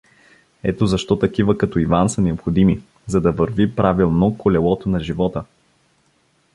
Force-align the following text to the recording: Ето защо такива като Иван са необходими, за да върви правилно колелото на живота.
Ето 0.63 0.85
защо 0.85 1.15
такива 1.19 1.57
като 1.57 1.79
Иван 1.79 2.09
са 2.09 2.21
необходими, 2.21 2.81
за 3.07 3.21
да 3.21 3.31
върви 3.31 3.75
правилно 3.75 4.37
колелото 4.37 4.89
на 4.89 4.99
живота. 4.99 5.43